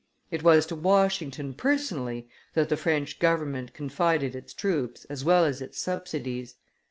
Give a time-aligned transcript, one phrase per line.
[0.31, 5.61] It was to Washington personally that the French government confided its troops as well as
[5.61, 6.55] its subsidies.